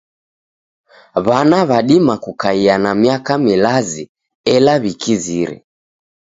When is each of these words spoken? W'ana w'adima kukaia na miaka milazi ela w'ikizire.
W'ana 1.25 1.59
w'adima 1.69 2.15
kukaia 2.23 2.75
na 2.83 2.91
miaka 3.01 3.33
milazi 3.45 4.03
ela 4.55 4.73
w'ikizire. 4.81 5.57